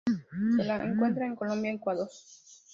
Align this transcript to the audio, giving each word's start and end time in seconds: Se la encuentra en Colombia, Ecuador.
Se 0.55 0.63
la 0.63 0.83
encuentra 0.83 1.27
en 1.27 1.35
Colombia, 1.35 1.71
Ecuador. 1.71 2.09